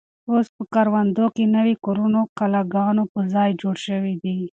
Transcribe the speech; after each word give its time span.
اوس 0.31 0.47
په 0.55 0.63
کروندو 0.73 1.25
کې 1.35 1.43
نوي 1.55 1.75
کورونه 1.85 2.19
د 2.25 2.29
کلاګانو 2.37 3.03
په 3.13 3.19
ځای 3.33 3.49
جوړ 3.61 3.75
شوي 3.87 4.13
دي. 4.23 4.37